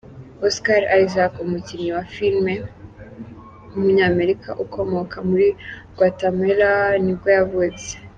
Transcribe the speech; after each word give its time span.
Oscar 0.47 0.81
Isaac, 1.01 1.33
umukinnyi 1.45 1.89
wa 1.97 2.03
filime 2.13 2.53
w’umunyamerika 3.71 4.49
ukomoka 4.63 5.15
muri 5.29 5.47
Guatemala 5.97 6.71
nibwo 7.03 7.27
yavutse. 7.37 7.89